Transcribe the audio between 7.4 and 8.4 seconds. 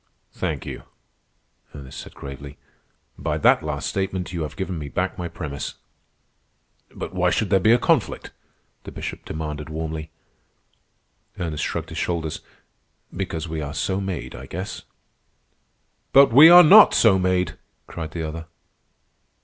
there be a conflict?"